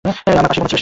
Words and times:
আমার 0.29 0.43
পাশেই 0.47 0.57
ঘুমাচ্ছিল। 0.61 0.79